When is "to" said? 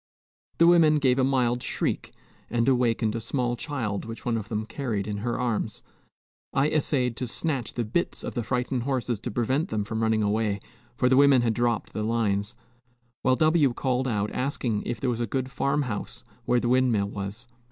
7.17-7.27, 9.19-9.29